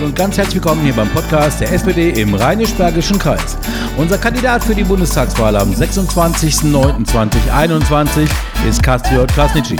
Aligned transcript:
Hallo 0.00 0.08
und 0.08 0.16
ganz 0.16 0.38
herzlich 0.38 0.54
willkommen 0.54 0.82
hier 0.82 0.94
beim 0.94 1.10
Podcast 1.10 1.60
der 1.60 1.70
SPD 1.72 2.08
im 2.18 2.32
Rheinisch-Bergischen 2.32 3.18
Kreis. 3.18 3.58
Unser 3.98 4.16
Kandidat 4.16 4.64
für 4.64 4.74
die 4.74 4.82
Bundestagswahl 4.82 5.54
am 5.54 5.72
26.09.2021 5.72 8.26
ist 8.66 8.82
Kastriot 8.82 9.30
Krasnitschi. 9.30 9.76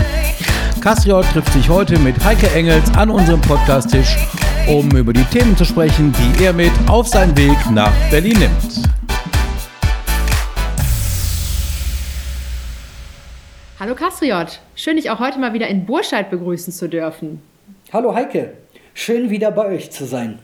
Kastriot 0.79 1.25
trifft 1.33 1.51
sich 1.53 1.67
heute 1.69 1.97
mit 1.97 2.23
Heike 2.23 2.51
Engels 2.51 2.87
an 2.95 3.09
unserem 3.09 3.41
Podcasttisch, 3.41 4.15
um 4.67 4.95
über 4.95 5.11
die 5.11 5.23
Themen 5.23 5.57
zu 5.57 5.65
sprechen, 5.65 6.13
die 6.13 6.43
er 6.43 6.53
mit 6.53 6.71
auf 6.87 7.07
seinen 7.07 7.35
Weg 7.35 7.57
nach 7.71 7.91
Berlin 8.11 8.37
nimmt. 8.37 8.87
Hallo 13.79 13.95
Kastriot, 13.95 14.59
schön 14.75 14.97
dich 14.97 15.09
auch 15.09 15.19
heute 15.19 15.39
mal 15.39 15.53
wieder 15.53 15.67
in 15.67 15.87
Burscheid 15.87 16.29
begrüßen 16.29 16.71
zu 16.71 16.87
dürfen. 16.87 17.41
Hallo 17.91 18.13
Heike, 18.13 18.60
schön 18.93 19.29
wieder 19.29 19.51
bei 19.51 19.67
euch 19.67 19.91
zu 19.91 20.05
sein. 20.05 20.39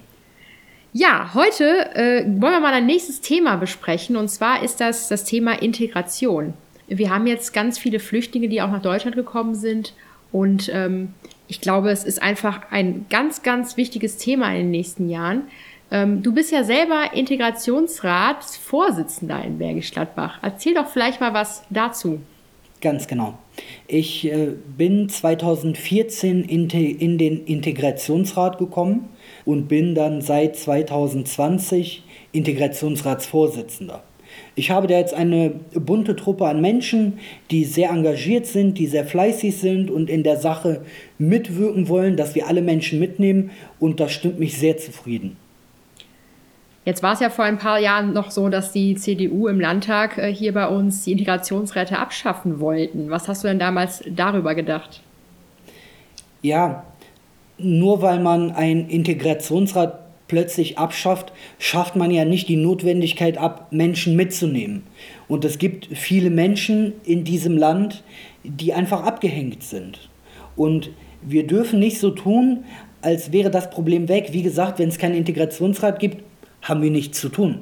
Ja, 0.93 1.31
heute 1.33 1.95
äh, 1.95 2.25
wollen 2.25 2.53
wir 2.53 2.59
mal 2.59 2.73
ein 2.73 2.85
nächstes 2.85 3.21
Thema 3.21 3.55
besprechen 3.57 4.17
und 4.17 4.27
zwar 4.29 4.63
ist 4.63 4.81
das 4.81 5.09
das 5.09 5.25
Thema 5.25 5.61
Integration. 5.61 6.53
Wir 6.87 7.09
haben 7.09 7.27
jetzt 7.27 7.53
ganz 7.53 7.77
viele 7.77 7.99
Flüchtlinge, 7.99 8.47
die 8.47 8.61
auch 8.61 8.71
nach 8.71 8.81
Deutschland 8.81 9.15
gekommen 9.15 9.53
sind 9.53 9.93
und 10.31 10.71
ähm, 10.73 11.13
ich 11.47 11.61
glaube, 11.61 11.91
es 11.91 12.03
ist 12.03 12.19
einfach 12.21 12.71
ein 12.71 13.05
ganz, 13.09 13.43
ganz 13.43 13.77
wichtiges 13.77 14.17
Thema 14.17 14.49
in 14.51 14.57
den 14.57 14.71
nächsten 14.71 15.09
Jahren. 15.09 15.43
Ähm, 15.91 16.23
du 16.23 16.33
bist 16.33 16.51
ja 16.51 16.63
selber 16.63 17.13
Integrationsratsvorsitzender 17.13 19.43
in 19.43 19.57
Bergisch 19.57 19.91
Gladbach. 19.91 20.39
Erzähl 20.41 20.73
doch 20.73 20.87
vielleicht 20.87 21.21
mal 21.21 21.33
was 21.33 21.63
dazu. 21.69 22.21
Ganz 22.79 23.07
genau. 23.07 23.33
Ich 23.87 24.31
äh, 24.31 24.49
bin 24.77 25.09
2014 25.09 26.43
in, 26.43 26.69
in 26.69 27.17
den 27.17 27.45
Integrationsrat 27.45 28.59
gekommen 28.59 29.09
und 29.45 29.67
bin 29.67 29.95
dann 29.95 30.21
seit 30.21 30.55
2020 30.55 32.03
Integrationsratsvorsitzender. 32.33 34.03
Ich 34.55 34.69
habe 34.69 34.85
da 34.87 34.97
jetzt 34.97 35.15
eine 35.15 35.51
bunte 35.73 36.15
Truppe 36.15 36.45
an 36.45 36.61
Menschen, 36.61 37.19
die 37.49 37.63
sehr 37.63 37.89
engagiert 37.89 38.45
sind, 38.45 38.77
die 38.77 38.85
sehr 38.85 39.05
fleißig 39.05 39.57
sind 39.57 39.89
und 39.89 40.09
in 40.09 40.21
der 40.21 40.37
Sache 40.37 40.81
mitwirken 41.17 41.89
wollen, 41.89 42.15
dass 42.15 42.35
wir 42.35 42.47
alle 42.47 42.61
Menschen 42.61 42.99
mitnehmen 42.99 43.51
und 43.79 43.99
das 43.99 44.11
stimmt 44.11 44.39
mich 44.39 44.57
sehr 44.57 44.77
zufrieden. 44.77 45.37
Jetzt 46.87 47.03
war 47.03 47.15
es 47.15 47.19
ja 47.19 47.29
vor 47.29 47.43
ein 47.43 47.57
paar 47.57 47.79
Jahren 47.79 48.13
noch 48.13 48.31
so, 48.31 48.47
dass 48.47 48.71
die 48.71 48.95
CDU 48.95 49.49
im 49.49 49.59
Landtag 49.59 50.17
äh, 50.17 50.33
hier 50.33 50.53
bei 50.53 50.69
uns 50.69 51.03
die 51.03 51.11
Integrationsräte 51.11 51.99
abschaffen 51.99 52.61
wollten. 52.61 53.09
Was 53.09 53.27
hast 53.27 53.43
du 53.43 53.49
denn 53.49 53.59
damals 53.59 54.05
darüber 54.09 54.55
gedacht? 54.55 55.01
Ja, 56.41 56.85
nur 57.57 58.01
weil 58.01 58.21
man 58.21 58.51
einen 58.51 58.87
Integrationsrat 58.87 59.99
plötzlich 60.29 60.77
abschafft, 60.77 61.33
schafft 61.59 61.97
man 61.97 62.09
ja 62.09 62.23
nicht 62.23 62.47
die 62.47 62.55
Notwendigkeit 62.55 63.37
ab, 63.37 63.67
Menschen 63.71 64.15
mitzunehmen. 64.15 64.83
Und 65.27 65.43
es 65.43 65.57
gibt 65.57 65.89
viele 65.91 66.29
Menschen 66.29 66.93
in 67.03 67.25
diesem 67.25 67.57
Land, 67.57 68.01
die 68.45 68.73
einfach 68.73 69.03
abgehängt 69.03 69.61
sind. 69.61 70.07
Und 70.55 70.91
wir 71.21 71.45
dürfen 71.47 71.79
nicht 71.79 71.99
so 71.99 72.11
tun, 72.11 72.63
als 73.01 73.33
wäre 73.33 73.51
das 73.51 73.69
Problem 73.71 74.07
weg. 74.07 74.29
Wie 74.31 74.41
gesagt, 74.41 74.79
wenn 74.79 74.87
es 74.87 74.97
keinen 74.97 75.15
Integrationsrat 75.15 75.99
gibt, 75.99 76.23
haben 76.61 76.81
wir 76.81 76.91
nichts 76.91 77.19
zu 77.19 77.29
tun. 77.29 77.59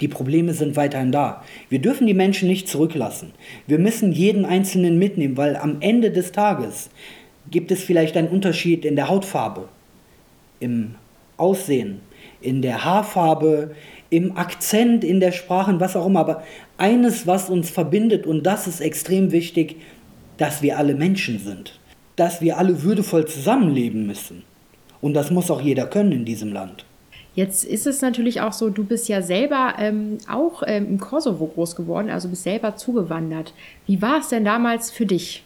Die 0.00 0.08
Probleme 0.08 0.54
sind 0.54 0.76
weiterhin 0.76 1.10
da. 1.10 1.42
Wir 1.68 1.80
dürfen 1.80 2.06
die 2.06 2.14
Menschen 2.14 2.48
nicht 2.48 2.68
zurücklassen. 2.68 3.32
Wir 3.66 3.78
müssen 3.78 4.12
jeden 4.12 4.44
Einzelnen 4.44 4.98
mitnehmen, 4.98 5.36
weil 5.36 5.56
am 5.56 5.78
Ende 5.80 6.10
des 6.12 6.30
Tages 6.30 6.90
gibt 7.50 7.72
es 7.72 7.82
vielleicht 7.82 8.16
einen 8.16 8.28
Unterschied 8.28 8.84
in 8.84 8.94
der 8.94 9.08
Hautfarbe, 9.08 9.68
im 10.60 10.94
Aussehen, 11.36 12.00
in 12.40 12.62
der 12.62 12.84
Haarfarbe, 12.84 13.74
im 14.10 14.36
Akzent, 14.36 15.04
in 15.04 15.20
der 15.20 15.32
Sprache, 15.32 15.78
was 15.80 15.96
auch 15.96 16.06
immer. 16.06 16.20
Aber 16.20 16.44
eines, 16.76 17.26
was 17.26 17.50
uns 17.50 17.70
verbindet, 17.70 18.26
und 18.26 18.44
das 18.44 18.66
ist 18.66 18.80
extrem 18.80 19.32
wichtig, 19.32 19.76
dass 20.36 20.62
wir 20.62 20.78
alle 20.78 20.94
Menschen 20.94 21.38
sind. 21.38 21.78
Dass 22.16 22.40
wir 22.40 22.58
alle 22.58 22.82
würdevoll 22.82 23.26
zusammenleben 23.26 24.06
müssen. 24.06 24.44
Und 25.00 25.14
das 25.14 25.30
muss 25.30 25.50
auch 25.50 25.60
jeder 25.60 25.86
können 25.86 26.12
in 26.12 26.24
diesem 26.24 26.52
Land. 26.52 26.84
Jetzt 27.38 27.62
ist 27.62 27.86
es 27.86 28.00
natürlich 28.00 28.40
auch 28.40 28.52
so, 28.52 28.68
du 28.68 28.82
bist 28.82 29.08
ja 29.08 29.22
selber 29.22 29.74
ähm, 29.78 30.18
auch 30.28 30.64
ähm, 30.66 30.88
im 30.88 30.98
Kosovo 30.98 31.46
groß 31.46 31.76
geworden, 31.76 32.10
also 32.10 32.28
bist 32.28 32.42
selber 32.42 32.74
zugewandert. 32.74 33.54
Wie 33.86 34.02
war 34.02 34.18
es 34.18 34.30
denn 34.30 34.44
damals 34.44 34.90
für 34.90 35.06
dich? 35.06 35.44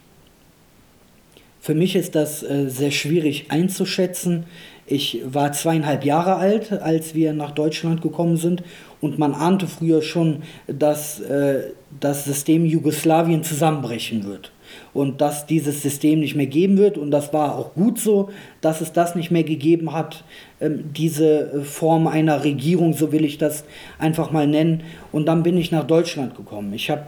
Für 1.60 1.74
mich 1.74 1.94
ist 1.94 2.14
das 2.14 2.42
äh, 2.42 2.70
sehr 2.70 2.92
schwierig 2.92 3.50
einzuschätzen. 3.50 4.44
Ich 4.86 5.20
war 5.26 5.52
zweieinhalb 5.52 6.06
Jahre 6.06 6.36
alt, 6.36 6.72
als 6.72 7.14
wir 7.14 7.34
nach 7.34 7.50
Deutschland 7.50 8.00
gekommen 8.00 8.38
sind 8.38 8.62
und 9.02 9.18
man 9.18 9.34
ahnte 9.34 9.66
früher 9.66 10.00
schon, 10.00 10.44
dass 10.66 11.20
äh, 11.20 11.72
das 12.00 12.24
System 12.24 12.64
Jugoslawien 12.64 13.44
zusammenbrechen 13.44 14.24
wird 14.24 14.50
und 14.94 15.20
dass 15.20 15.46
dieses 15.46 15.82
System 15.82 16.20
nicht 16.20 16.34
mehr 16.34 16.46
geben 16.46 16.76
wird. 16.76 16.98
Und 16.98 17.10
das 17.10 17.32
war 17.32 17.56
auch 17.56 17.74
gut 17.74 17.98
so, 17.98 18.30
dass 18.60 18.80
es 18.80 18.92
das 18.92 19.14
nicht 19.14 19.30
mehr 19.30 19.44
gegeben 19.44 19.92
hat, 19.92 20.24
ähm, 20.60 20.92
diese 20.94 21.52
äh, 21.52 21.60
Form 21.62 22.06
einer 22.06 22.44
Regierung, 22.44 22.92
so 22.92 23.12
will 23.12 23.24
ich 23.24 23.38
das 23.38 23.64
einfach 23.98 24.30
mal 24.30 24.46
nennen. 24.46 24.82
Und 25.10 25.26
dann 25.26 25.42
bin 25.42 25.56
ich 25.56 25.70
nach 25.70 25.86
Deutschland 25.86 26.36
gekommen. 26.36 26.72
Ich 26.74 26.90
habe 26.90 27.06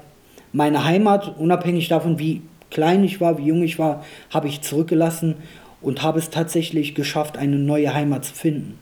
meine 0.53 0.85
Heimat, 0.85 1.37
unabhängig 1.39 1.89
davon, 1.89 2.19
wie 2.19 2.43
klein 2.71 3.05
ich 3.05 3.21
war, 3.21 3.39
wie 3.39 3.47
jung 3.47 3.63
ich 3.63 3.79
war, 3.79 4.05
habe 4.31 4.49
ich 4.49 4.63
zurückgelassen 4.63 5.37
und 5.83 6.03
habe 6.03 6.19
es 6.19 6.31
tatsächlich 6.31 6.95
geschafft, 6.95 7.37
eine 7.37 7.57
neue 7.57 7.93
Heimat 7.93 8.25
zu 8.25 8.35
finden. 8.35 8.79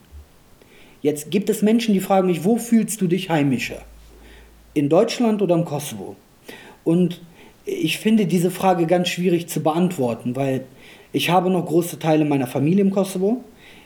Jetzt 1.01 1.31
gibt 1.31 1.49
es 1.49 1.61
Menschen, 1.61 1.93
die 1.93 1.99
fragen 1.99 2.27
mich, 2.27 2.45
wo 2.45 2.57
fühlst 2.57 3.01
du 3.01 3.07
dich 3.07 3.29
heimischer? 3.29 3.81
In 4.73 4.87
Deutschland 4.87 5.41
oder 5.41 5.53
im 5.55 5.65
Kosovo? 5.65 6.15
Und 6.85 7.21
ich 7.65 7.97
finde 7.97 8.25
diese 8.25 8.51
Frage 8.51 8.85
ganz 8.85 9.09
schwierig 9.09 9.47
zu 9.47 9.61
beantworten, 9.61 10.35
weil 10.35 10.65
ich 11.11 11.29
habe 11.29 11.49
noch 11.49 11.65
große 11.65 11.99
Teile 11.99 12.25
meiner 12.25 12.47
Familie 12.47 12.83
im 12.83 12.91
Kosovo. 12.91 13.43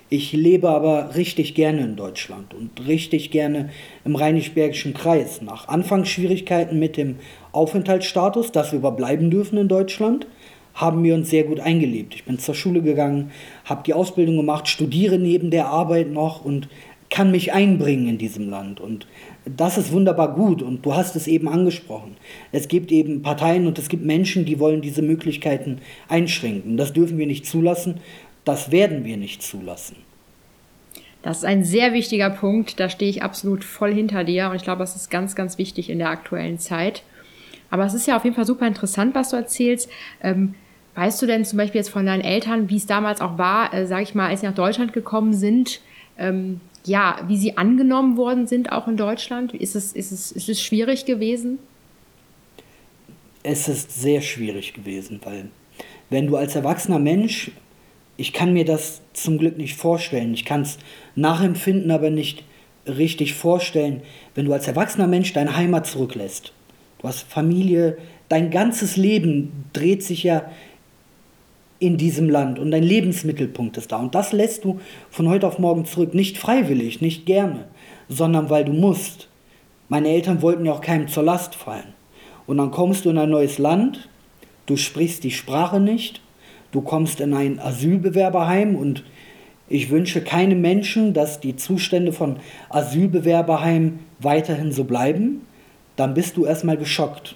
Ich 0.09 0.31
lebe 0.31 0.69
aber 0.69 1.15
richtig 1.15 1.53
gerne 1.53 1.81
in 1.81 1.97
Deutschland 1.97 2.53
und 2.53 2.87
richtig 2.87 3.29
gerne 3.29 3.69
im 4.05 4.15
Rheinisch-Bergischen 4.15 4.93
Kreis. 4.93 5.41
Nach 5.41 5.67
Anfangsschwierigkeiten 5.67 6.79
mit 6.79 6.95
dem 6.95 7.17
Aufenthaltsstatus, 7.51 8.53
dass 8.53 8.71
wir 8.71 8.79
überbleiben 8.79 9.29
dürfen 9.29 9.57
in 9.57 9.67
Deutschland, 9.67 10.25
haben 10.73 11.03
wir 11.03 11.13
uns 11.13 11.29
sehr 11.29 11.43
gut 11.43 11.59
eingelebt. 11.59 12.15
Ich 12.15 12.23
bin 12.23 12.39
zur 12.39 12.55
Schule 12.55 12.81
gegangen, 12.81 13.31
habe 13.65 13.83
die 13.85 13.93
Ausbildung 13.93 14.37
gemacht, 14.37 14.69
studiere 14.69 15.19
neben 15.19 15.51
der 15.51 15.67
Arbeit 15.67 16.09
noch 16.11 16.45
und 16.45 16.69
kann 17.09 17.31
mich 17.31 17.53
einbringen 17.53 18.07
in 18.07 18.17
diesem 18.17 18.49
Land. 18.49 18.79
Und 18.79 19.07
das 19.45 19.77
ist 19.77 19.91
wunderbar 19.91 20.33
gut 20.33 20.61
und 20.61 20.85
du 20.85 20.93
hast 20.93 21.15
es 21.15 21.27
eben 21.27 21.47
angesprochen. 21.47 22.17
Es 22.51 22.67
gibt 22.67 22.91
eben 22.91 23.21
Parteien 23.21 23.67
und 23.67 23.79
es 23.79 23.89
gibt 23.89 24.05
Menschen, 24.05 24.45
die 24.45 24.59
wollen 24.59 24.81
diese 24.81 25.01
Möglichkeiten 25.01 25.79
einschränken. 26.09 26.77
Das 26.77 26.93
dürfen 26.93 27.17
wir 27.17 27.27
nicht 27.27 27.45
zulassen, 27.45 28.01
das 28.43 28.71
werden 28.71 29.05
wir 29.05 29.17
nicht 29.17 29.41
zulassen. 29.41 29.97
Das 31.21 31.39
ist 31.39 31.45
ein 31.45 31.63
sehr 31.63 31.93
wichtiger 31.93 32.29
Punkt, 32.29 32.79
da 32.79 32.89
stehe 32.89 33.09
ich 33.09 33.23
absolut 33.23 33.63
voll 33.63 33.93
hinter 33.93 34.23
dir 34.23 34.49
und 34.49 34.55
ich 34.55 34.63
glaube, 34.63 34.79
das 34.79 34.95
ist 34.95 35.09
ganz, 35.09 35.35
ganz 35.35 35.57
wichtig 35.57 35.89
in 35.89 35.99
der 35.99 36.09
aktuellen 36.09 36.59
Zeit. 36.59 37.03
Aber 37.69 37.85
es 37.85 37.93
ist 37.93 38.07
ja 38.07 38.15
auf 38.15 38.23
jeden 38.23 38.35
Fall 38.35 38.45
super 38.45 38.67
interessant, 38.67 39.13
was 39.15 39.29
du 39.29 39.35
erzählst. 39.35 39.89
Ähm, 40.21 40.55
weißt 40.95 41.21
du 41.21 41.25
denn 41.25 41.43
zum 41.43 41.57
Beispiel 41.57 41.79
jetzt 41.79 41.89
von 41.89 42.05
deinen 42.05 42.21
Eltern, 42.21 42.69
wie 42.69 42.77
es 42.77 42.85
damals 42.85 43.19
auch 43.19 43.37
war, 43.37 43.73
äh, 43.73 43.85
sage 43.87 44.03
ich 44.03 44.15
mal, 44.15 44.29
als 44.29 44.41
sie 44.41 44.45
nach 44.45 44.55
Deutschland 44.55 44.93
gekommen 44.93 45.33
sind? 45.33 45.81
Ähm, 46.17 46.61
ja, 46.85 47.19
wie 47.27 47.37
sie 47.37 47.57
angenommen 47.57 48.17
worden 48.17 48.47
sind, 48.47 48.71
auch 48.71 48.87
in 48.87 48.97
Deutschland? 48.97 49.53
Ist 49.53 49.75
es, 49.75 49.93
ist 49.93 50.11
es, 50.11 50.31
ist 50.31 50.49
es 50.49 50.61
schwierig 50.61 51.05
gewesen? 51.05 51.59
Es 53.43 53.67
ist 53.67 53.99
sehr 53.99 54.21
schwierig 54.21 54.73
gewesen, 54.73 55.19
weil 55.23 55.49
wenn 56.09 56.27
du 56.27 56.35
als 56.35 56.55
erwachsener 56.55 56.99
Mensch, 56.99 57.51
ich 58.17 58.33
kann 58.33 58.53
mir 58.53 58.65
das 58.65 59.01
zum 59.13 59.37
Glück 59.37 59.57
nicht 59.57 59.75
vorstellen, 59.75 60.33
ich 60.33 60.45
kann 60.45 60.61
es 60.61 60.77
nachempfinden, 61.15 61.91
aber 61.91 62.09
nicht 62.09 62.43
richtig 62.87 63.33
vorstellen, 63.33 64.01
wenn 64.35 64.45
du 64.45 64.53
als 64.53 64.67
erwachsener 64.67 65.07
Mensch 65.07 65.33
deine 65.33 65.55
Heimat 65.55 65.85
zurücklässt. 65.87 66.53
Du 66.99 67.07
hast 67.07 67.21
Familie, 67.23 67.97
dein 68.29 68.49
ganzes 68.49 68.97
Leben 68.97 69.65
dreht 69.73 70.03
sich 70.03 70.23
ja 70.23 70.49
in 71.79 71.97
diesem 71.97 72.29
Land 72.29 72.59
und 72.59 72.71
dein 72.71 72.83
Lebensmittelpunkt 72.83 73.77
ist 73.77 73.91
da. 73.91 73.97
Und 73.97 74.15
das 74.15 74.33
lässt 74.33 74.63
du 74.63 74.79
von 75.09 75.29
heute 75.29 75.47
auf 75.47 75.59
morgen 75.59 75.85
zurück, 75.85 76.13
nicht 76.13 76.37
freiwillig, 76.37 77.01
nicht 77.01 77.25
gerne, 77.25 77.65
sondern 78.09 78.49
weil 78.49 78.65
du 78.65 78.73
musst. 78.73 79.27
Meine 79.89 80.09
Eltern 80.09 80.41
wollten 80.41 80.65
ja 80.65 80.73
auch 80.73 80.81
keinem 80.81 81.07
zur 81.07 81.23
Last 81.23 81.55
fallen. 81.55 81.93
Und 82.45 82.57
dann 82.57 82.71
kommst 82.71 83.05
du 83.05 83.09
in 83.09 83.17
ein 83.17 83.29
neues 83.29 83.57
Land, 83.57 84.09
du 84.65 84.77
sprichst 84.77 85.23
die 85.23 85.31
Sprache 85.31 85.79
nicht, 85.79 86.21
du 86.71 86.81
kommst 86.81 87.19
in 87.19 87.33
ein 87.33 87.59
Asylbewerberheim 87.59 88.75
und 88.75 89.03
ich 89.69 89.89
wünsche 89.89 90.21
keinem 90.21 90.61
Menschen, 90.61 91.13
dass 91.13 91.41
die 91.41 91.57
Zustände 91.57 92.13
von 92.13 92.37
Asylbewerberheim 92.69 93.99
weiterhin 94.19 94.71
so 94.71 94.85
bleiben. 94.85 95.41
Dann 95.97 96.13
bist 96.13 96.37
du 96.37 96.45
erstmal 96.45 96.77
geschockt. 96.77 97.35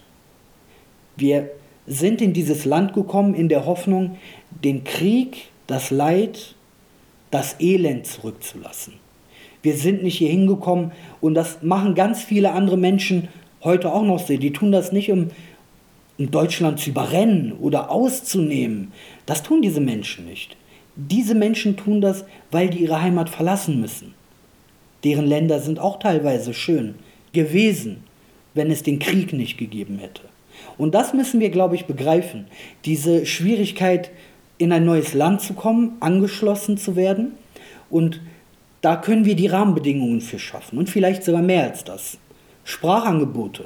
Wir 1.18 1.52
sind 1.88 2.22
in 2.22 2.34
dieses 2.34 2.66
Land 2.66 2.94
gekommen 2.94 3.34
in 3.34 3.50
der 3.50 3.66
Hoffnung, 3.66 4.18
den 4.64 4.84
Krieg, 4.84 5.50
das 5.68 5.92
Leid 5.92 6.56
das 7.32 7.56
Elend 7.60 8.06
zurückzulassen. 8.06 8.94
Wir 9.64 9.76
sind 9.76 10.04
nicht 10.04 10.18
hier 10.18 10.30
hingekommen 10.30 10.92
und 11.22 11.34
das 11.34 11.64
machen 11.64 11.96
ganz 11.96 12.24
viele 12.24 12.52
andere 12.52 12.78
Menschen 12.78 13.30
heute 13.64 13.92
auch 13.92 14.04
noch 14.04 14.20
so. 14.20 14.36
Die 14.38 14.54
tun 14.54 14.72
das 14.72 14.92
nicht, 14.92 15.12
um, 15.12 15.30
um 16.20 16.30
Deutschland 16.30 16.80
zu 16.80 16.90
überrennen 16.90 17.54
oder 17.54 17.90
auszunehmen. 17.90 18.92
Das 19.26 19.44
tun 19.44 19.62
diese 19.62 19.82
Menschen 19.82 20.26
nicht. 20.26 20.58
Diese 20.96 21.36
Menschen 21.36 21.78
tun 21.78 22.02
das, 22.02 22.26
weil 22.52 22.70
die 22.70 22.80
ihre 22.80 23.02
Heimat 23.02 23.30
verlassen 23.30 23.80
müssen. 23.80 24.14
Deren 25.04 25.26
Länder 25.26 25.60
sind 25.60 25.80
auch 25.80 26.00
teilweise 26.00 26.54
schön 26.54 26.96
gewesen, 27.32 28.04
wenn 28.54 28.70
es 28.70 28.84
den 28.84 29.00
Krieg 29.00 29.32
nicht 29.32 29.58
gegeben 29.58 30.00
hätte. 30.00 30.24
Und 30.82 30.96
das 30.96 31.14
müssen 31.14 31.40
wir, 31.40 31.52
glaube 31.52 31.76
ich, 31.76 31.86
begreifen. 31.86 32.48
Diese 32.86 33.28
Schwierigkeit, 33.28 34.10
in 34.58 34.72
ein 34.72 34.84
neues 34.84 35.14
Land 35.14 35.42
zu 35.42 35.54
kommen, 35.54 35.96
angeschlossen 36.00 36.76
zu 36.76 36.96
werden. 36.96 37.34
Und 37.92 38.20
da 38.82 38.96
können 38.96 39.26
wir 39.26 39.36
die 39.36 39.46
Rahmenbedingungen 39.46 40.22
für 40.22 40.40
schaffen. 40.40 40.80
Und 40.80 40.90
vielleicht 40.90 41.24
sogar 41.24 41.44
mehr 41.44 41.66
als 41.66 41.84
das. 41.84 42.18
Sprachangebote. 42.64 43.66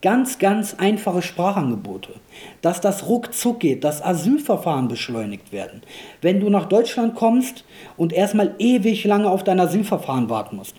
Ganz, 0.00 0.38
ganz 0.38 0.72
einfache 0.78 1.20
Sprachangebote. 1.20 2.14
Dass 2.62 2.80
das 2.80 3.08
ruckzuck 3.08 3.60
geht, 3.60 3.84
dass 3.84 4.02
Asylverfahren 4.02 4.88
beschleunigt 4.88 5.52
werden. 5.52 5.82
Wenn 6.22 6.40
du 6.40 6.48
nach 6.48 6.64
Deutschland 6.64 7.14
kommst 7.14 7.66
und 7.98 8.14
erstmal 8.14 8.54
ewig 8.58 9.04
lange 9.04 9.28
auf 9.28 9.44
dein 9.44 9.60
Asylverfahren 9.60 10.30
warten 10.30 10.56
musst, 10.56 10.76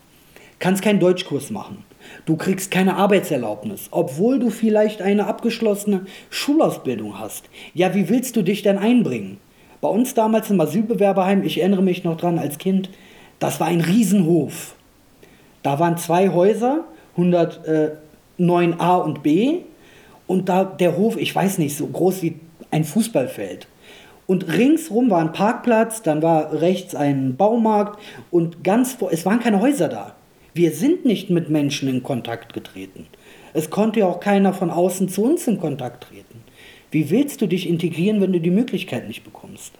kannst 0.58 0.82
keinen 0.82 0.98
Deutschkurs 0.98 1.50
machen. 1.50 1.84
Du 2.24 2.36
kriegst 2.36 2.70
keine 2.70 2.96
Arbeitserlaubnis, 2.96 3.88
obwohl 3.90 4.38
du 4.38 4.50
vielleicht 4.50 5.02
eine 5.02 5.26
abgeschlossene 5.26 6.06
Schulausbildung 6.30 7.18
hast. 7.18 7.44
Ja, 7.74 7.94
wie 7.94 8.08
willst 8.08 8.36
du 8.36 8.42
dich 8.42 8.62
denn 8.62 8.78
einbringen? 8.78 9.38
Bei 9.80 9.88
uns 9.88 10.14
damals 10.14 10.50
im 10.50 10.60
Asylbewerberheim, 10.60 11.42
ich 11.42 11.60
erinnere 11.60 11.82
mich 11.82 12.04
noch 12.04 12.16
dran 12.16 12.38
als 12.38 12.58
Kind, 12.58 12.90
das 13.38 13.60
war 13.60 13.66
ein 13.66 13.80
Riesenhof. 13.80 14.74
Da 15.62 15.78
waren 15.78 15.98
zwei 15.98 16.30
Häuser, 16.30 16.84
109a 17.16 19.02
und 19.02 19.22
b, 19.22 19.60
und 20.26 20.48
da 20.48 20.64
der 20.64 20.96
Hof, 20.96 21.16
ich 21.16 21.34
weiß 21.34 21.58
nicht, 21.58 21.76
so 21.76 21.86
groß 21.86 22.22
wie 22.22 22.36
ein 22.70 22.84
Fußballfeld. 22.84 23.68
Und 24.26 24.48
ringsrum 24.48 25.08
war 25.08 25.20
ein 25.20 25.32
Parkplatz, 25.32 26.02
dann 26.02 26.20
war 26.22 26.60
rechts 26.60 26.94
ein 26.94 27.36
Baumarkt 27.36 28.00
und 28.30 28.64
ganz 28.64 28.94
vor, 28.94 29.12
es 29.12 29.24
waren 29.24 29.38
keine 29.38 29.60
Häuser 29.60 29.88
da. 29.88 30.14
Wir 30.56 30.72
sind 30.72 31.04
nicht 31.04 31.28
mit 31.28 31.50
Menschen 31.50 31.86
in 31.86 32.02
Kontakt 32.02 32.54
getreten. 32.54 33.08
Es 33.52 33.68
konnte 33.68 34.00
ja 34.00 34.06
auch 34.06 34.20
keiner 34.20 34.54
von 34.54 34.70
außen 34.70 35.10
zu 35.10 35.22
uns 35.22 35.46
in 35.46 35.60
Kontakt 35.60 36.04
treten. 36.04 36.42
Wie 36.90 37.10
willst 37.10 37.42
du 37.42 37.46
dich 37.46 37.68
integrieren, 37.68 38.22
wenn 38.22 38.32
du 38.32 38.40
die 38.40 38.50
Möglichkeit 38.50 39.06
nicht 39.06 39.22
bekommst? 39.22 39.74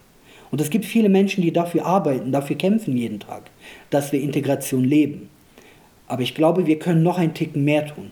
Und 0.51 0.61
es 0.61 0.69
gibt 0.69 0.85
viele 0.85 1.09
Menschen, 1.09 1.41
die 1.41 1.51
dafür 1.51 1.83
arbeiten, 1.87 2.31
dafür 2.31 2.57
kämpfen 2.57 2.95
jeden 2.95 3.19
Tag, 3.19 3.49
dass 3.89 4.11
wir 4.11 4.21
Integration 4.21 4.83
leben. 4.83 5.29
Aber 6.05 6.21
ich 6.21 6.35
glaube, 6.35 6.67
wir 6.67 6.77
können 6.77 7.01
noch 7.01 7.17
einen 7.17 7.33
Ticken 7.33 7.63
mehr 7.63 7.87
tun. 7.87 8.11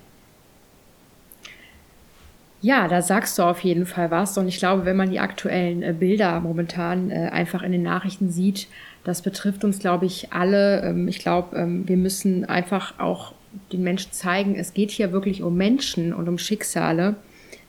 Ja, 2.65 2.87
da 2.87 3.03
sagst 3.03 3.37
du 3.37 3.43
auf 3.43 3.59
jeden 3.59 3.85
Fall 3.85 4.09
was. 4.09 4.39
Und 4.39 4.47
ich 4.47 4.57
glaube, 4.57 4.85
wenn 4.85 4.97
man 4.97 5.11
die 5.11 5.19
aktuellen 5.19 5.83
äh, 5.83 5.93
Bilder 5.93 6.39
momentan 6.39 7.11
äh, 7.11 7.29
einfach 7.31 7.61
in 7.61 7.71
den 7.71 7.83
Nachrichten 7.83 8.31
sieht, 8.31 8.67
das 9.03 9.21
betrifft 9.21 9.63
uns, 9.63 9.77
glaube 9.77 10.07
ich, 10.07 10.33
alle. 10.33 10.81
Ähm, 10.81 11.07
ich 11.07 11.19
glaube, 11.19 11.55
ähm, 11.55 11.87
wir 11.87 11.95
müssen 11.95 12.43
einfach 12.43 12.97
auch 12.97 13.33
den 13.71 13.83
Menschen 13.83 14.11
zeigen, 14.13 14.55
es 14.55 14.73
geht 14.73 14.89
hier 14.89 15.11
wirklich 15.11 15.43
um 15.43 15.55
Menschen 15.55 16.11
und 16.11 16.27
um 16.27 16.39
Schicksale. 16.39 17.17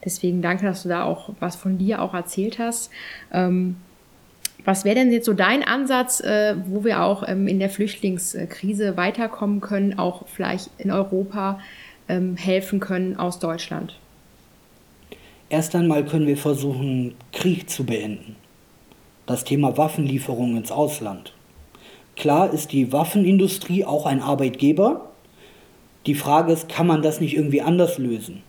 Deswegen 0.02 0.40
danke, 0.40 0.64
dass 0.64 0.84
du 0.84 0.88
da 0.88 1.04
auch 1.04 1.34
was 1.40 1.56
von 1.56 1.76
dir 1.76 2.00
auch 2.00 2.14
erzählt 2.14 2.58
hast. 2.58 2.90
Ähm, 3.34 3.76
was 4.64 4.86
wäre 4.86 4.94
denn 4.94 5.12
jetzt 5.12 5.26
so 5.26 5.34
dein 5.34 5.62
Ansatz, 5.62 6.20
äh, 6.20 6.54
wo 6.64 6.84
wir 6.84 7.02
auch 7.02 7.22
in 7.22 7.58
der 7.58 7.68
Flüchtlingskrise 7.68 8.96
weiterkommen 8.96 9.60
können, 9.60 9.98
auch 9.98 10.26
vielleicht 10.26 10.70
in 10.78 10.90
Europa 10.90 11.60
helfen 12.08 12.78
können 12.78 13.16
aus 13.18 13.40
Deutschland? 13.40 13.98
Erst 15.48 15.76
einmal 15.76 16.04
können 16.04 16.26
wir 16.26 16.36
versuchen, 16.36 17.14
Krieg 17.30 17.70
zu 17.70 17.84
beenden. 17.84 18.34
Das 19.26 19.44
Thema 19.44 19.76
Waffenlieferung 19.76 20.56
ins 20.56 20.72
Ausland. 20.72 21.34
Klar 22.16 22.52
ist 22.52 22.72
die 22.72 22.92
Waffenindustrie 22.92 23.84
auch 23.84 24.06
ein 24.06 24.20
Arbeitgeber. 24.20 25.12
Die 26.06 26.16
Frage 26.16 26.52
ist, 26.52 26.68
kann 26.68 26.88
man 26.88 27.00
das 27.00 27.20
nicht 27.20 27.36
irgendwie 27.36 27.62
anders 27.62 27.96
lösen, 27.96 28.42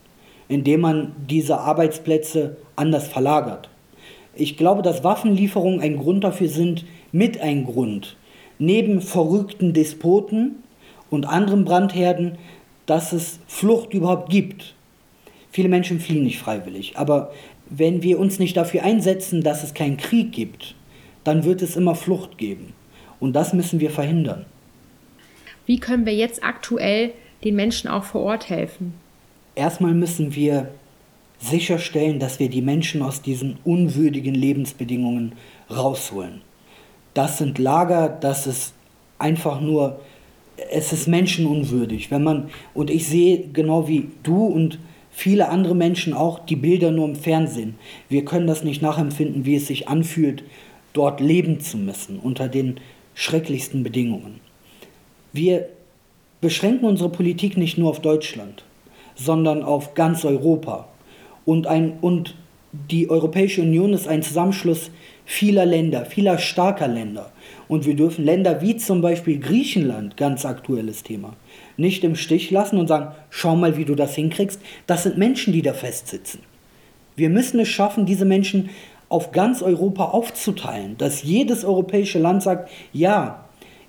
indem 0.48 0.82
man 0.82 1.16
diese 1.30 1.60
Arbeitsplätze 1.60 2.58
anders 2.76 3.08
verlagert? 3.08 3.70
Ich 4.34 4.58
glaube, 4.58 4.82
dass 4.82 5.04
Waffenlieferungen 5.04 5.82
ein 5.82 5.98
Grund 5.98 6.24
dafür 6.24 6.50
sind, 6.50 6.84
mit 7.12 7.40
ein 7.40 7.66
Grund, 7.66 8.16
neben 8.58 9.02
verrückten 9.02 9.74
Despoten 9.74 10.64
und 11.12 11.26
anderen 11.26 11.64
Brandherden, 11.64 12.40
dass 12.88 13.14
es 13.14 13.40
Flucht 13.48 13.94
überhaupt 13.94 14.32
gibt. 14.32 14.74
Viele 15.58 15.70
Menschen 15.70 16.00
fliehen 16.00 16.24
nicht 16.24 16.38
freiwillig, 16.38 16.98
aber 16.98 17.34
wenn 17.68 18.04
wir 18.04 18.20
uns 18.20 18.38
nicht 18.38 18.56
dafür 18.56 18.84
einsetzen, 18.84 19.42
dass 19.42 19.64
es 19.64 19.74
keinen 19.74 19.98
Krieg 19.98 20.32
gibt, 20.32 20.76
dann 21.24 21.46
wird 21.46 21.64
es 21.64 21.76
immer 21.76 21.96
Flucht 21.96 22.38
geben. 22.38 22.74
Und 23.20 23.34
das 23.34 23.54
müssen 23.54 23.80
wir 23.80 23.90
verhindern. 23.90 24.46
Wie 25.66 25.80
können 25.80 26.06
wir 26.06 26.14
jetzt 26.14 26.44
aktuell 26.44 27.12
den 27.44 27.56
Menschen 27.56 27.88
auch 27.88 28.04
vor 28.04 28.22
Ort 28.22 28.52
helfen? 28.52 28.94
Erstmal 29.56 29.96
müssen 29.96 30.36
wir 30.36 30.70
sicherstellen, 31.40 32.20
dass 32.20 32.40
wir 32.40 32.50
die 32.50 32.62
Menschen 32.62 33.02
aus 33.02 33.24
diesen 33.24 33.58
unwürdigen 33.64 34.36
Lebensbedingungen 34.36 35.32
rausholen. 35.76 36.42
Das 37.16 37.40
sind 37.40 37.58
Lager, 37.58 38.10
das 38.10 38.46
ist 38.46 38.76
einfach 39.18 39.60
nur, 39.60 40.02
es 40.70 40.94
ist 40.94 41.08
menschenunwürdig. 41.08 42.12
Wenn 42.12 42.22
man, 42.22 42.50
und 42.76 42.92
ich 42.92 43.08
sehe 43.08 43.48
genau 43.52 43.88
wie 43.88 44.12
du 44.22 44.46
und 44.46 44.78
viele 45.18 45.50
andere 45.50 45.74
Menschen 45.74 46.14
auch 46.14 46.38
die 46.38 46.56
Bilder 46.56 46.92
nur 46.92 47.08
im 47.08 47.16
Fernsehen. 47.16 47.74
Wir 48.08 48.24
können 48.24 48.46
das 48.46 48.64
nicht 48.64 48.84
nachempfinden, 48.84 49.46
wie 49.46 49.56
es 49.56 49.66
sich 49.66 49.88
anfühlt, 49.88 50.44
dort 50.94 51.22
leben 51.22 51.60
zu 51.60 51.78
müssen, 51.78 52.20
unter 52.20 52.48
den 52.48 52.80
schrecklichsten 53.16 53.82
Bedingungen. 53.82 54.42
Wir 55.34 55.70
beschränken 56.40 56.86
unsere 56.86 57.10
Politik 57.10 57.58
nicht 57.58 57.80
nur 57.80 57.90
auf 57.90 58.00
Deutschland, 58.00 58.64
sondern 59.16 59.64
auf 59.64 59.96
ganz 59.96 60.24
Europa 60.24 60.88
und, 61.46 61.66
ein, 61.66 61.94
und 62.00 62.36
die 62.72 63.10
Europäische 63.10 63.64
Union 63.64 63.94
ist 63.94 64.08
ein 64.08 64.22
Zusammenschluss 64.22 64.92
vieler 65.28 65.66
Länder, 65.66 66.06
vieler 66.06 66.38
starker 66.38 66.88
Länder. 66.88 67.32
Und 67.68 67.86
wir 67.86 67.96
dürfen 67.96 68.24
Länder 68.24 68.62
wie 68.62 68.78
zum 68.78 69.02
Beispiel 69.02 69.40
Griechenland, 69.40 70.16
ganz 70.16 70.46
aktuelles 70.46 71.04
Thema, 71.04 71.36
nicht 71.76 72.06
im 72.06 72.16
Stich 72.16 72.50
lassen 72.50 72.80
und 72.80 72.88
sagen, 72.88 73.14
schau 73.30 73.58
mal, 73.58 73.78
wie 73.78 73.84
du 73.84 73.94
das 73.94 74.16
hinkriegst. 74.16 74.62
Das 74.88 75.04
sind 75.04 75.18
Menschen, 75.18 75.52
die 75.52 75.62
da 75.62 75.74
festsitzen. 75.74 76.40
Wir 77.18 77.30
müssen 77.30 77.60
es 77.60 77.68
schaffen, 77.68 78.06
diese 78.06 78.24
Menschen 78.24 78.70
auf 79.10 79.34
ganz 79.34 79.62
Europa 79.62 80.06
aufzuteilen, 80.06 80.98
dass 80.98 81.24
jedes 81.24 81.66
europäische 81.66 82.20
Land 82.20 82.42
sagt, 82.42 82.70
ja, 82.94 83.46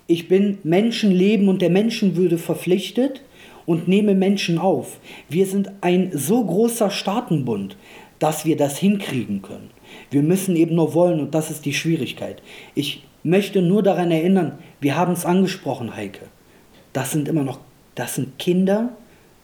ich 0.07 0.27
bin 0.27 0.57
Menschenleben 0.63 1.47
und 1.47 1.61
der 1.61 1.69
Menschenwürde 1.69 2.37
verpflichtet 2.37 3.23
und 3.65 3.87
nehme 3.87 4.13
Menschen 4.13 4.57
auf. 4.57 4.99
Wir 5.29 5.45
sind 5.45 5.71
ein 5.79 6.11
so 6.13 6.43
großer 6.43 6.89
Staatenbund, 6.89 7.77
dass 8.17 8.43
wir 8.43 8.57
das 8.57 8.77
hinkriegen 8.77 9.41
können. 9.41 9.69
Wir 10.11 10.21
müssen 10.21 10.55
eben 10.55 10.75
nur 10.75 10.93
wollen 10.93 11.19
und 11.19 11.35
das 11.35 11.51
ist 11.51 11.65
die 11.65 11.73
Schwierigkeit. 11.73 12.41
Ich 12.75 13.03
möchte 13.23 13.61
nur 13.61 13.83
daran 13.83 14.11
erinnern, 14.11 14.57
wir 14.79 14.95
haben 14.95 15.13
es 15.13 15.25
angesprochen, 15.25 15.95
Heike. 15.95 16.25
Das 16.93 17.11
sind 17.11 17.27
immer 17.27 17.43
noch, 17.43 17.59
das 17.95 18.15
sind 18.15 18.39
Kinder, 18.39 18.89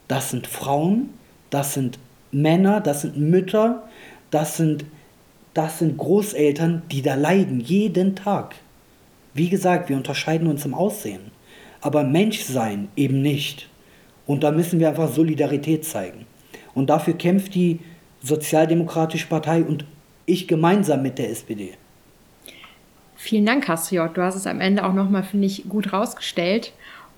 das 0.08 0.32
sind 0.32 0.48
Frauen, 0.48 1.10
das 1.50 1.74
sind 1.74 2.00
Männer, 2.32 2.82
das 2.82 3.02
sind 3.02 3.18
Mütter, 3.18 3.88
das 4.32 4.58
sind, 4.58 4.86
das 5.54 5.80
sind 5.80 5.98
Großeltern, 5.98 6.84
die 6.92 7.02
da 7.02 7.16
leiden, 7.16 7.60
jeden 7.60 8.16
Tag. 8.16 8.56
Wie 9.34 9.50
gesagt, 9.50 9.90
wir 9.90 9.98
unterscheiden 9.98 10.48
uns 10.48 10.66
im 10.66 10.74
Aussehen, 10.74 11.32
aber 11.82 12.04
Menschsein 12.04 12.88
eben 12.96 13.22
nicht. 13.22 13.70
Und 14.26 14.44
da 14.44 14.52
müssen 14.52 14.80
wir 14.80 14.90
einfach 14.90 15.14
Solidarität 15.14 15.86
zeigen. 15.86 16.26
Und 16.74 16.90
dafür 16.90 17.14
kämpft 17.14 17.54
die 17.54 17.80
Sozialdemokratische 18.22 19.28
Partei 19.28 19.64
und 19.64 19.86
ich 20.26 20.48
gemeinsam 20.48 21.02
mit 21.02 21.18
der 21.18 21.30
SPD. 21.30 21.74
Vielen 23.16 23.46
Dank, 23.46 23.64
Kastriot. 23.64 24.18
Du 24.18 24.22
hast 24.22 24.36
es 24.36 24.48
am 24.48 24.62
Ende 24.62 24.86
auch 24.86 24.94
nochmal, 24.94 25.24
finde 25.24 25.48
ich, 25.48 25.68
gut 25.70 25.94
rausgestellt. 25.94 26.74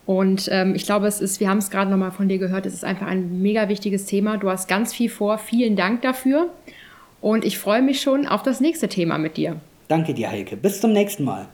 Und 0.05 0.47
ähm, 0.51 0.73
ich 0.73 0.85
glaube, 0.85 1.05
es 1.07 1.19
ist, 1.19 1.41
wir 1.41 1.49
haben 1.49 1.57
es 1.57 1.69
gerade 1.69 1.91
nochmal 1.91 2.11
von 2.11 2.29
dir 2.29 2.37
gehört, 2.37 2.65
es 2.65 2.73
ist 2.73 2.85
einfach 2.85 3.07
ein 3.07 3.41
mega 3.41 3.67
wichtiges 3.67 4.05
Thema. 4.05 4.37
Du 4.37 4.49
hast 4.49 4.69
ganz 4.69 4.93
viel 4.93 5.09
vor. 5.09 5.37
Vielen 5.37 5.75
Dank 5.75 6.01
dafür. 6.01 6.49
Und 7.19 7.43
ich 7.43 7.57
freue 7.57 7.81
mich 7.81 8.01
schon 8.01 8.25
auf 8.25 8.43
das 8.43 8.61
nächste 8.61 8.87
Thema 8.87 9.17
mit 9.17 9.35
dir. 9.35 9.59
Danke 9.87 10.13
dir, 10.13 10.29
Heike. 10.29 10.55
Bis 10.55 10.79
zum 10.79 10.93
nächsten 10.93 11.23
Mal. 11.23 11.47